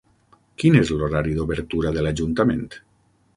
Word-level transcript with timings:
Quin 0.61 0.77
és 0.79 0.91
l'horari 0.93 1.35
d'obertura 1.35 1.93
de 1.99 2.05
l'ajuntament? 2.07 2.67